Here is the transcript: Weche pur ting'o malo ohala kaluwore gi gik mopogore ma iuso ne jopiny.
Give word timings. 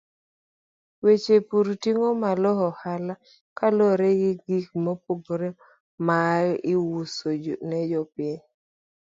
Weche 1.03 1.35
pur 1.47 1.67
ting'o 1.83 2.09
malo 2.21 2.49
ohala 2.67 3.13
kaluwore 3.57 4.09
gi 4.21 4.31
gik 4.45 4.67
mopogore 4.83 5.49
ma 6.05 6.19
iuso 6.73 7.29
ne 7.67 7.79
jopiny. 7.91 8.37